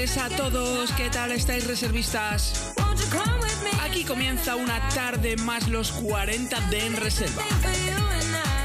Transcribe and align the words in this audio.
Tardes 0.00 0.16
a 0.16 0.28
todos, 0.30 0.92
¿qué 0.92 1.10
tal 1.10 1.30
estáis 1.32 1.66
reservistas? 1.66 2.72
Aquí 3.82 4.02
comienza 4.04 4.56
una 4.56 4.88
tarde 4.88 5.36
más 5.36 5.68
los 5.68 5.92
40 5.92 6.58
de 6.70 6.86
En 6.86 6.96
Reserva. 6.96 7.44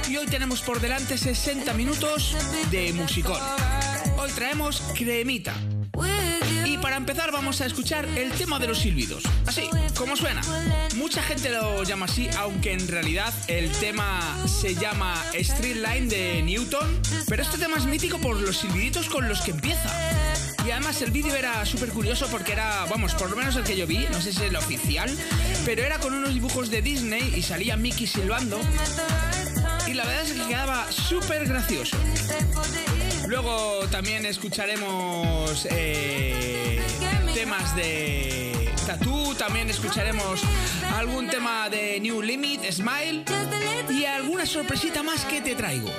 Y 0.07 0.15
hoy 0.15 0.27
tenemos 0.27 0.61
por 0.61 0.79
delante 0.79 1.17
60 1.17 1.73
minutos 1.73 2.37
de 2.71 2.93
musicón. 2.93 3.39
Hoy 4.17 4.31
traemos 4.31 4.81
cremita. 4.95 5.53
Y 6.65 6.77
para 6.77 6.95
empezar 6.95 7.33
vamos 7.33 7.59
a 7.59 7.65
escuchar 7.65 8.05
el 8.17 8.31
tema 8.31 8.57
de 8.57 8.67
los 8.67 8.79
silbidos. 8.79 9.23
Así, 9.45 9.69
como 9.97 10.15
suena. 10.15 10.41
Mucha 10.95 11.21
gente 11.21 11.49
lo 11.49 11.83
llama 11.83 12.05
así, 12.05 12.29
aunque 12.37 12.71
en 12.71 12.87
realidad 12.87 13.33
el 13.47 13.69
tema 13.71 14.37
se 14.47 14.75
llama 14.75 15.21
Street 15.33 15.77
Line 15.77 16.07
de 16.07 16.41
Newton. 16.43 17.01
Pero 17.27 17.43
este 17.43 17.57
tema 17.57 17.75
es 17.75 17.85
mítico 17.85 18.19
por 18.19 18.39
los 18.39 18.57
silbiditos 18.57 19.09
con 19.09 19.27
los 19.27 19.41
que 19.41 19.51
empieza. 19.51 19.91
Y 20.65 20.71
además 20.71 20.99
el 21.03 21.11
vídeo 21.11 21.35
era 21.35 21.63
súper 21.65 21.89
curioso 21.89 22.27
porque 22.31 22.53
era, 22.53 22.85
vamos, 22.89 23.13
por 23.13 23.29
lo 23.29 23.35
menos 23.35 23.55
el 23.55 23.63
que 23.63 23.77
yo 23.77 23.85
vi, 23.85 24.07
no 24.11 24.19
sé 24.19 24.33
si 24.33 24.41
es 24.41 24.49
el 24.49 24.55
oficial, 24.55 25.15
pero 25.63 25.83
era 25.83 25.99
con 25.99 26.13
unos 26.13 26.33
dibujos 26.33 26.71
de 26.71 26.81
Disney 26.81 27.33
y 27.35 27.43
salía 27.43 27.77
Mickey 27.77 28.07
silbando. 28.07 28.59
Y 29.85 29.93
la 29.93 30.05
verdad 30.05 30.23
es 30.23 30.33
que 30.33 30.47
quedaba 30.47 30.91
súper 30.91 31.47
gracioso. 31.47 31.95
Luego 33.27 33.85
también 33.91 34.25
escucharemos 34.25 35.67
eh, 35.69 36.81
temas 37.35 37.75
de 37.75 38.67
Tattoo, 38.87 39.35
también 39.35 39.69
escucharemos 39.69 40.41
algún 40.95 41.27
tema 41.27 41.69
de 41.69 41.99
New 41.99 42.23
Limit, 42.23 42.71
Smile 42.71 43.23
y 43.89 44.05
alguna 44.05 44.47
sorpresita 44.47 45.03
más 45.03 45.25
que 45.25 45.41
te 45.41 45.53
traigo. 45.53 45.91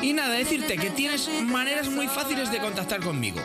Y 0.00 0.12
nada, 0.12 0.34
decirte 0.34 0.76
que 0.76 0.90
tienes 0.90 1.28
maneras 1.42 1.88
muy 1.88 2.08
fáciles 2.08 2.50
de 2.50 2.58
contactar 2.58 3.00
conmigo. 3.00 3.40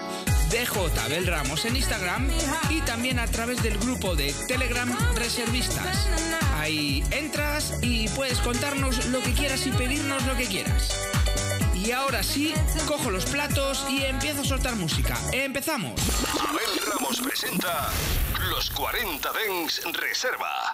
DJ 0.49 0.67
Abel 1.03 1.27
Ramos 1.27 1.65
en 1.65 1.75
Instagram 1.75 2.29
y 2.69 2.81
también 2.81 3.19
a 3.19 3.27
través 3.27 3.61
del 3.61 3.77
grupo 3.77 4.15
de 4.15 4.33
Telegram 4.47 4.89
Reservistas. 5.15 6.07
Ahí 6.55 7.03
entras 7.11 7.79
y 7.81 8.07
puedes 8.09 8.39
contarnos 8.39 9.07
lo 9.07 9.21
que 9.21 9.33
quieras 9.33 9.67
y 9.67 9.71
pedirnos 9.71 10.25
lo 10.25 10.35
que 10.37 10.45
quieras. 10.45 10.97
Y 11.73 11.91
ahora 11.91 12.23
sí, 12.23 12.53
cojo 12.87 13.11
los 13.11 13.25
platos 13.25 13.85
y 13.89 14.03
empiezo 14.03 14.41
a 14.41 14.45
soltar 14.45 14.75
música. 14.75 15.17
¡Empezamos! 15.33 15.99
Abel 16.49 16.93
Ramos 16.93 17.21
presenta 17.21 17.89
Los 18.49 18.69
40 18.71 19.29
Dens 19.33 19.81
Reserva. 19.93 20.73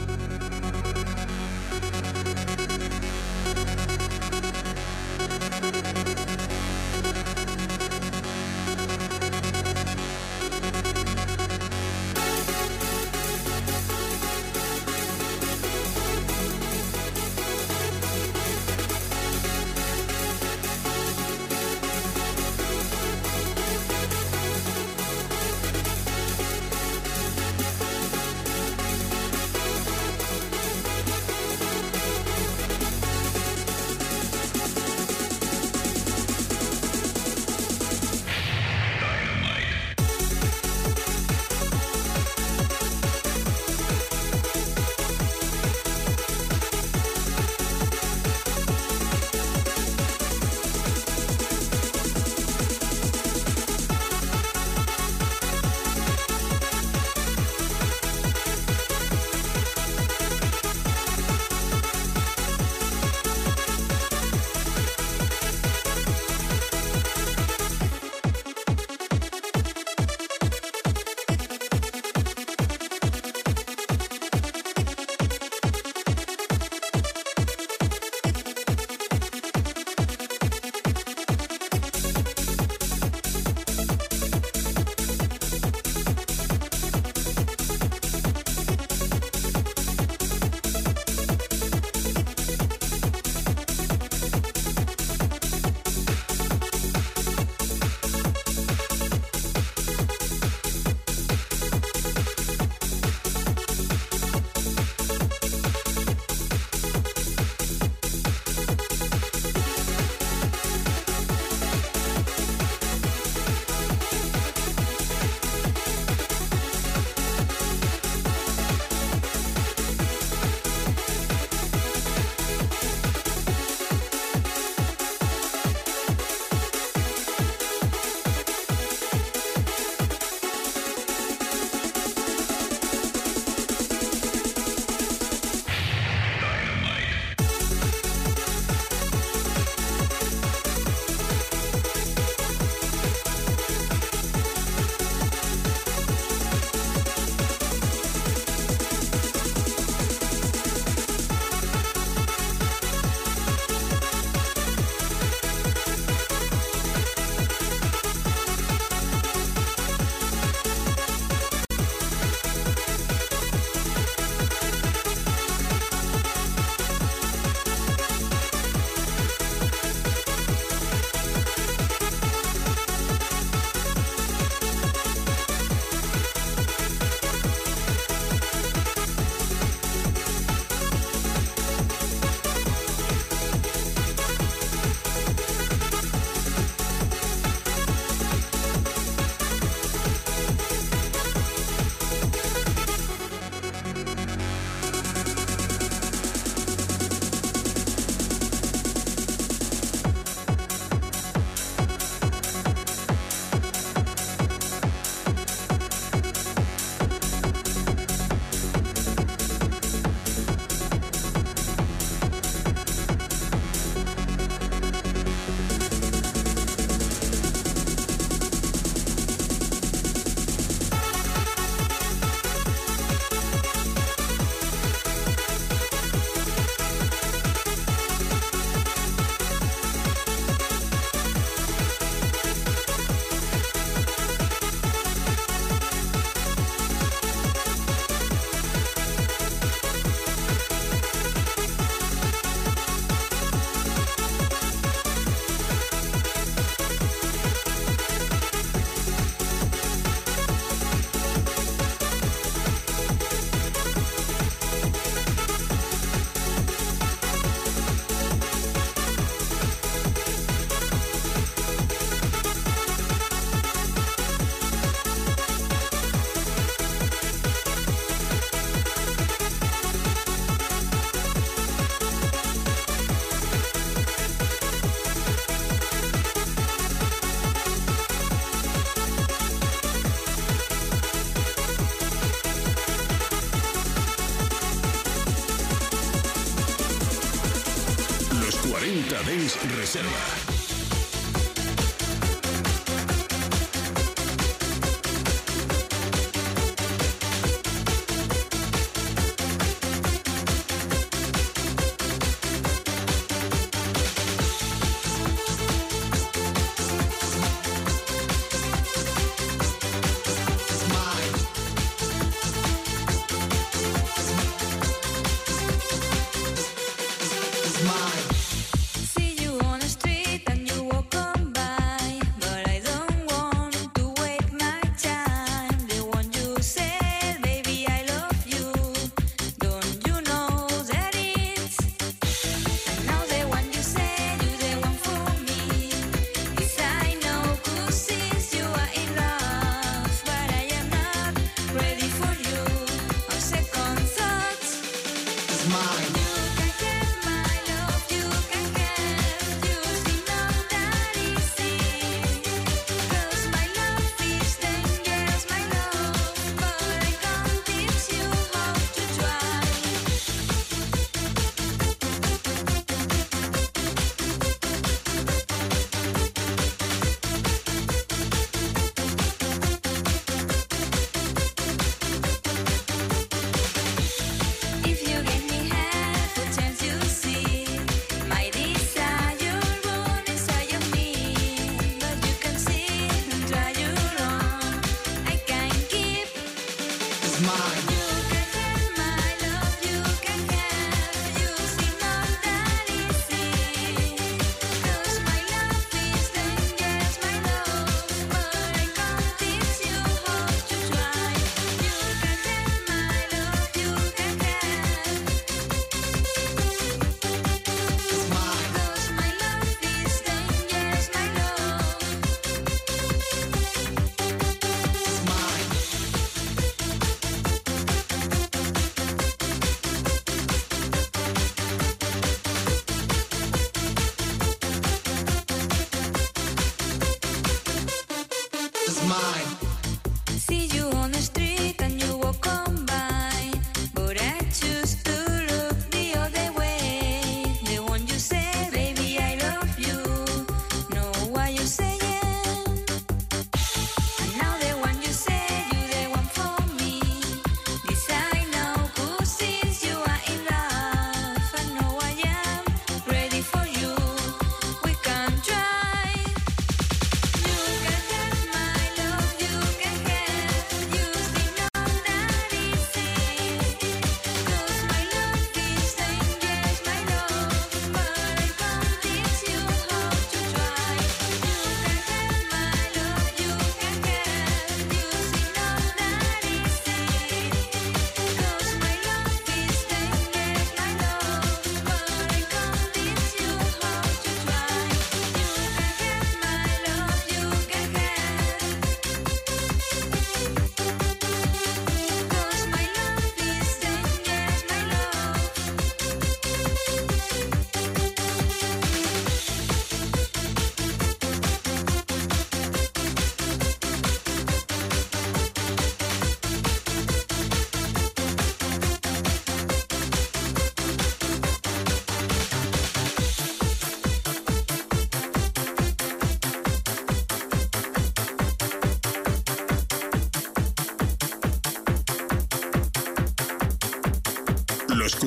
Reserva. 290.01 290.30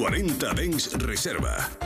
40 0.05 0.53
Dens 0.53 0.93
Reserva. 1.01 1.84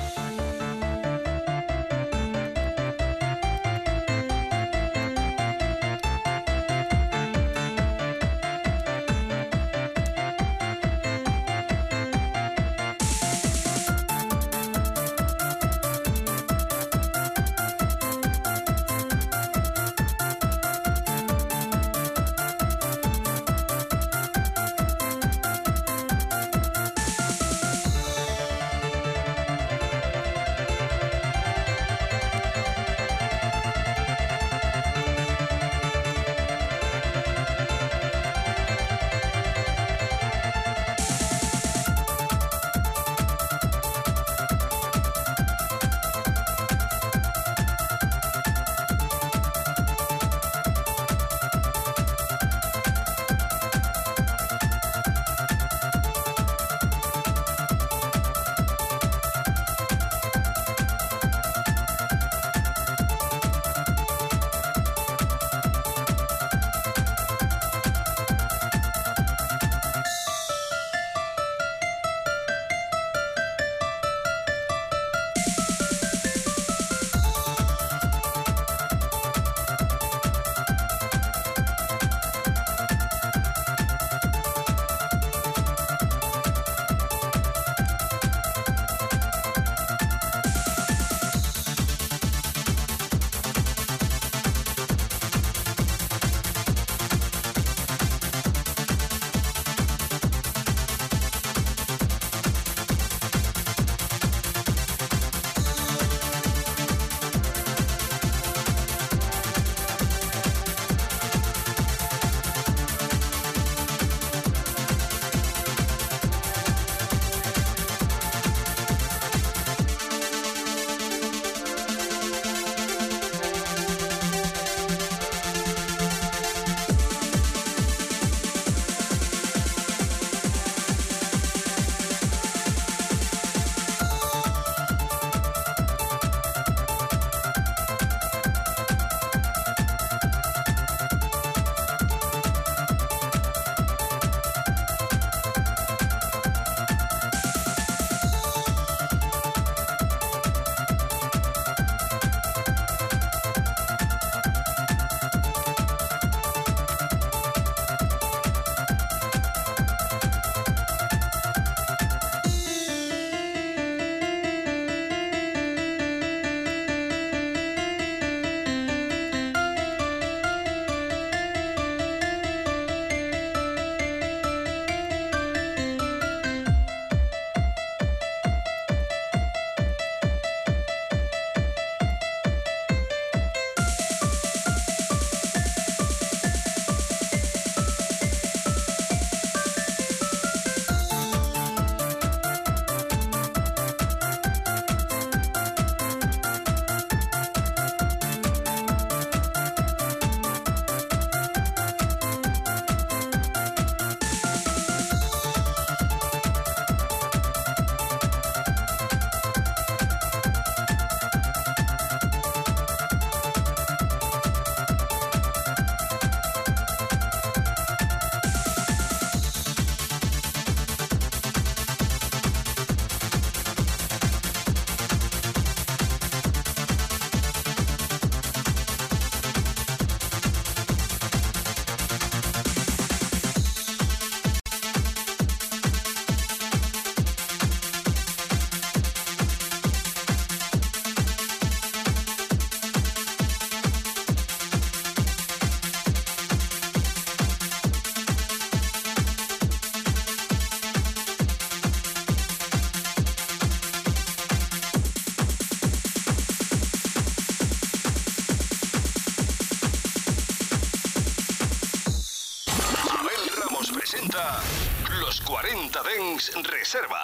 Reserva. 266.56 267.17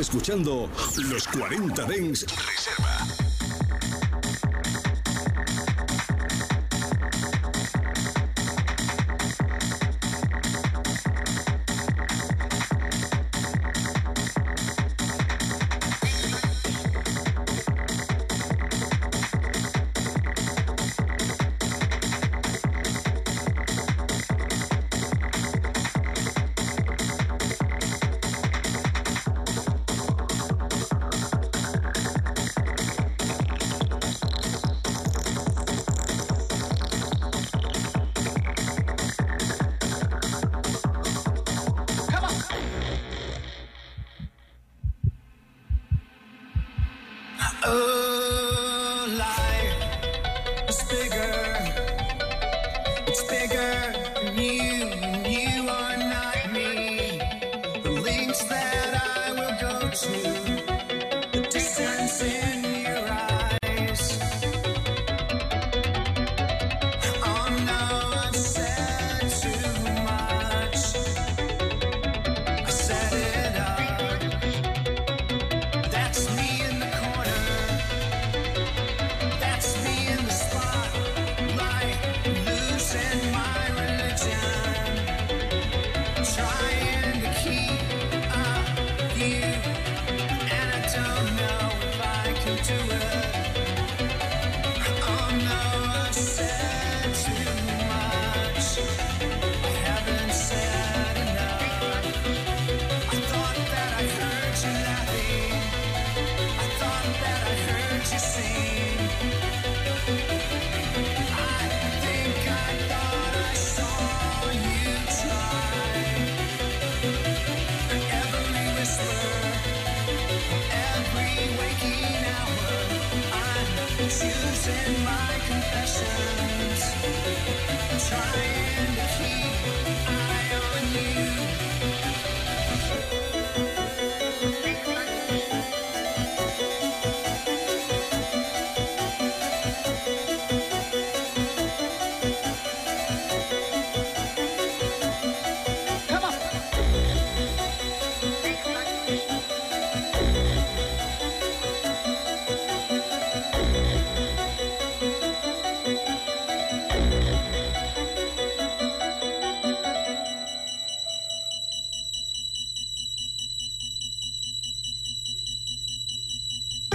Escuchando 0.00 0.68
Los 1.10 1.26
40 1.28 1.84
Dens 1.84 2.26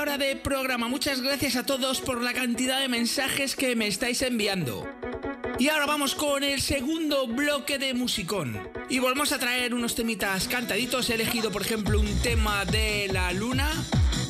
Hora 0.00 0.16
de 0.16 0.34
programa. 0.34 0.88
Muchas 0.88 1.20
gracias 1.20 1.56
a 1.56 1.66
todos 1.66 2.00
por 2.00 2.22
la 2.22 2.32
cantidad 2.32 2.80
de 2.80 2.88
mensajes 2.88 3.54
que 3.54 3.76
me 3.76 3.86
estáis 3.86 4.22
enviando. 4.22 4.88
Y 5.58 5.68
ahora 5.68 5.84
vamos 5.84 6.14
con 6.14 6.42
el 6.42 6.62
segundo 6.62 7.26
bloque 7.26 7.76
de 7.76 7.92
musicón. 7.92 8.58
Y 8.88 8.98
volvemos 8.98 9.32
a 9.32 9.38
traer 9.38 9.74
unos 9.74 9.94
temitas 9.94 10.48
cantaditos. 10.48 11.10
He 11.10 11.14
elegido, 11.16 11.50
por 11.50 11.60
ejemplo, 11.60 12.00
un 12.00 12.22
tema 12.22 12.64
de 12.64 13.10
la 13.12 13.30
luna, 13.32 13.70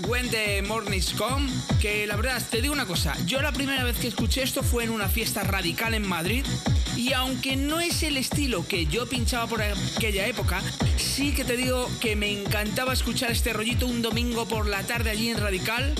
When 0.09 0.29
the 0.31 0.61
Mornings 0.63 1.13
Come, 1.13 1.49
que 1.81 2.05
la 2.09 2.17
verdad, 2.17 2.43
te 2.51 2.61
digo 2.61 2.75
una 2.75 2.87
cosa, 2.87 3.17
yo 3.27 3.41
la 3.41 3.53
primera 3.53 3.85
vez 3.85 3.97
que 3.97 4.09
escuché 4.09 4.43
esto 4.43 4.65
fue 4.65 4.83
en 4.83 4.91
una 4.91 5.09
fiesta 5.09 5.45
radical 5.45 5.95
en 5.95 6.09
Madrid. 6.09 6.45
Y 6.97 7.13
aunque 7.13 7.57
no 7.57 7.81
es 7.81 8.03
el 8.03 8.17
estilo 8.17 8.67
que 8.67 8.87
yo 8.87 9.07
pinchaba 9.07 9.47
por 9.47 9.63
aquella 9.63 10.27
época, 10.27 10.63
sí 10.97 11.33
que 11.33 11.45
te 11.45 11.57
digo 11.57 11.91
que 12.01 12.17
me 12.17 12.31
encantaba 12.31 12.93
escuchar 12.93 13.31
este 13.31 13.53
rollito 13.53 13.87
un 13.87 14.03
domingo 14.03 14.47
por 14.47 14.67
la 14.67 14.83
tarde 14.83 15.11
allí 15.11 15.31
en 15.31 15.39
Radical. 15.39 15.95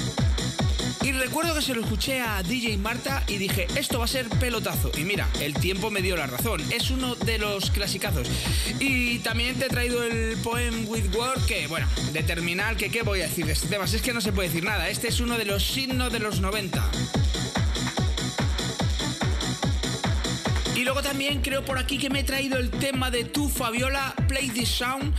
Y 1.03 1.13
recuerdo 1.13 1.55
que 1.55 1.63
se 1.63 1.75
lo 1.75 1.81
escuché 1.81 2.21
a 2.21 2.43
DJ 2.43 2.77
Marta 2.77 3.25
y 3.27 3.39
dije, 3.39 3.67
esto 3.75 3.99
va 3.99 4.05
a 4.05 4.09
ser 4.09 4.29
pelotazo. 4.29 4.91
Y 4.99 5.05
mira, 5.05 5.29
el 5.41 5.55
tiempo 5.55 5.91
me 5.91 6.03
dio 6.03 6.15
la 6.15 6.27
razón. 6.27 6.61
Es 6.71 6.91
uno 6.91 7.15
de 7.15 7.39
los 7.39 7.71
clasicazos. 7.71 8.29
Y 8.79 9.21
también 9.21 9.59
te 9.59 9.67
he 9.67 9.69
traído 9.69 10.03
el 10.03 10.37
Poem 10.43 10.87
with 10.89 11.15
Word, 11.15 11.45
que 11.47 11.67
bueno, 11.69 11.89
de 12.13 12.23
terminal, 12.23 12.77
que 12.77 12.91
qué 12.91 13.03
voy 13.03 13.21
a 13.21 13.25
decir 13.25 13.47
de 13.47 13.53
este 13.53 13.69
tema. 13.69 13.87
Es 13.87 14.03
que 14.03 14.13
no 14.13 14.21
se 14.21 14.33
puede 14.33 14.49
decir 14.49 14.65
nada. 14.65 14.91
Este 14.91 15.09
es 15.09 15.21
uno 15.21 15.39
de 15.39 15.47
los 15.47 15.65
signos 15.65 16.13
de 16.13 16.19
los 16.19 16.41
90. 16.41 16.91
Y 20.81 20.85
luego 20.85 21.03
también 21.03 21.43
creo 21.43 21.63
por 21.63 21.79
aquí 21.79 21.99
que 21.99 22.09
me 22.09 22.21
he 22.21 22.25
traído 22.25 22.57
el 22.57 22.71
tema 22.71 23.11
de 23.11 23.25
Tu 23.25 23.51
Fabiola, 23.51 24.15
Play 24.29 24.49
This 24.49 24.71
Sound. 24.71 25.15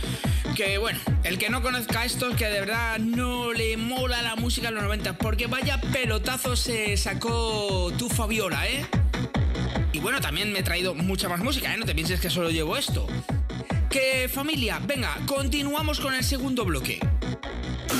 Que 0.56 0.76
bueno, 0.76 0.98
el 1.22 1.38
que 1.38 1.50
no 1.50 1.62
conozca 1.62 2.04
esto 2.04 2.30
es 2.30 2.36
que 2.36 2.46
de 2.46 2.58
verdad 2.58 2.98
no 2.98 3.52
le 3.52 3.76
mola 3.76 4.22
la 4.22 4.34
música 4.34 4.70
en 4.70 4.74
los 4.74 4.82
90. 4.82 5.18
Porque 5.18 5.46
vaya 5.46 5.80
pelotazo 5.80 6.56
se 6.56 6.96
sacó 6.96 7.92
Tu 7.96 8.08
Fabiola, 8.08 8.68
¿eh? 8.68 8.84
Y 9.92 10.00
bueno, 10.00 10.20
también 10.20 10.52
me 10.52 10.58
he 10.58 10.62
traído 10.64 10.96
mucha 10.96 11.28
más 11.28 11.38
música, 11.38 11.72
¿eh? 11.72 11.76
No 11.76 11.86
te 11.86 11.94
pienses 11.94 12.18
que 12.18 12.28
solo 12.28 12.50
llevo 12.50 12.76
esto. 12.76 13.06
Que 13.88 14.28
familia, 14.28 14.80
venga, 14.84 15.16
continuamos 15.26 16.00
con 16.00 16.12
el 16.12 16.24
segundo 16.24 16.64
bloque. 16.64 16.98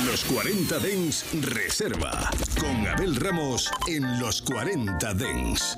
Los 0.05 0.25
40 0.25 0.79
Dens 0.79 1.25
Reserva. 1.39 2.29
Con 2.59 2.85
Abel 2.85 3.15
Ramos 3.15 3.71
en 3.87 4.19
los 4.19 4.41
40 4.41 5.13
Dens. 5.13 5.77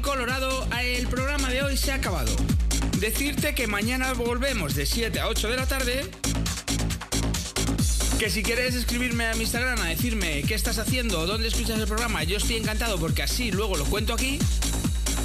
Colorado, 0.00 0.66
el 0.80 1.06
programa 1.06 1.50
de 1.50 1.62
hoy 1.62 1.76
se 1.76 1.92
ha 1.92 1.96
acabado. 1.96 2.32
Decirte 2.98 3.54
que 3.54 3.66
mañana 3.66 4.14
volvemos 4.14 4.74
de 4.74 4.86
7 4.86 5.20
a 5.20 5.28
8 5.28 5.50
de 5.50 5.56
la 5.56 5.66
tarde. 5.66 6.10
Que 8.18 8.30
si 8.30 8.42
quieres 8.42 8.74
escribirme 8.74 9.26
a 9.26 9.34
mi 9.34 9.42
Instagram 9.42 9.78
a 9.82 9.88
decirme 9.88 10.42
qué 10.44 10.54
estás 10.54 10.78
haciendo 10.78 11.26
dónde 11.26 11.48
escuchas 11.48 11.78
el 11.78 11.86
programa, 11.86 12.24
yo 12.24 12.38
estoy 12.38 12.56
encantado 12.56 12.98
porque 12.98 13.22
así 13.22 13.50
luego 13.52 13.76
lo 13.76 13.84
cuento 13.84 14.14
aquí. 14.14 14.38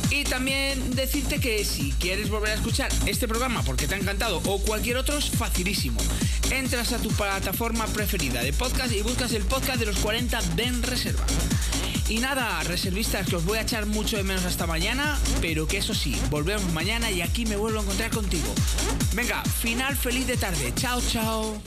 Y 0.10 0.26
también 0.26 0.96
decirte 0.96 1.40
que 1.40 1.64
si 1.64 1.94
quieres 1.94 2.30
volver 2.30 2.52
a 2.52 2.56
escuchar 2.56 2.92
este 3.06 3.30
programa 3.30 3.64
porque 3.64 3.88
te 3.88 3.96
ha 3.96 4.00
encantado 4.00 4.42
o 4.46 4.60
cualquier 4.60 4.98
otro 4.98 5.18
es 5.18 5.30
facilísimo. 5.30 6.02
Entras 6.50 6.92
a 6.92 6.98
tu 6.98 7.10
plataforma 7.12 7.88
preferida 7.88 8.44
de 8.44 8.52
podcast 8.52 8.92
y 8.92 9.02
buscas 9.02 9.32
el 9.32 9.44
podcast 9.44 9.80
de 9.80 9.86
los 9.86 9.98
40 10.00 10.42
Den 10.58 10.84
Reserva. 10.84 11.26
Y 12.12 12.20
nada, 12.20 12.62
reservistas, 12.64 13.26
que 13.26 13.38
os 13.38 13.46
voy 13.46 13.58
a 13.58 13.62
echar 13.62 13.86
mucho 13.86 14.18
de 14.18 14.24
menos 14.24 14.44
hasta 14.44 14.68
mañana, 14.68 15.18
pero 15.40 15.66
que 15.66 15.78
eso 15.78 15.94
sí, 15.94 16.22
volvemos 16.30 16.70
mañana 16.74 17.10
y 17.10 17.22
aquí 17.22 17.46
me 17.46 17.56
vuelvo 17.56 17.80
a 17.80 17.84
encontrar 17.84 18.12
contigo. 18.12 18.54
Venga, 19.14 19.42
final 19.46 19.96
feliz 19.96 20.28
de 20.28 20.36
tarde. 20.36 20.74
Chao, 20.76 21.00
chao. 21.10 21.62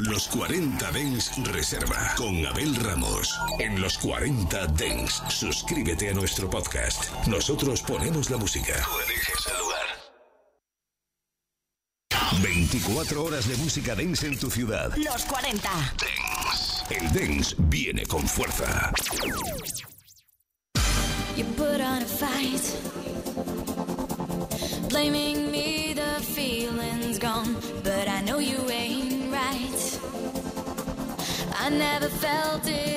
Los 0.00 0.26
40 0.28 0.90
Dens 0.92 1.32
Reserva 1.48 2.14
con 2.16 2.46
Abel 2.46 2.74
Ramos. 2.76 3.38
En 3.58 3.78
los 3.78 3.98
40 3.98 4.68
Dens, 4.68 5.22
suscríbete 5.28 6.08
a 6.08 6.14
nuestro 6.14 6.48
podcast. 6.48 7.12
Nosotros 7.26 7.82
ponemos 7.82 8.30
la 8.30 8.38
música. 8.38 8.72
Tú 8.72 9.00
eliges 9.00 9.46
el 9.52 9.58
lugar. 9.58 9.82
24 12.42 13.22
horas 13.22 13.46
de 13.46 13.56
música 13.58 13.94
dance 13.94 14.26
en 14.26 14.38
tu 14.38 14.50
ciudad. 14.50 14.96
Los 14.96 15.26
40. 15.26 15.68
Dance. 15.68 16.72
El 16.90 17.12
dance 17.12 17.54
viene 17.58 18.04
con 18.04 18.26
fuerza. 18.28 18.92
Blaming 25.02 25.50
me, 25.50 25.92
the 25.94 26.22
feeling's 26.22 27.18
gone, 27.18 27.56
but 27.82 28.06
I 28.08 28.20
know 28.20 28.38
you 28.38 28.58
ain't 28.70 29.32
right. 29.32 30.00
I 31.58 31.70
never 31.70 32.08
felt 32.08 32.68
it 32.68 32.91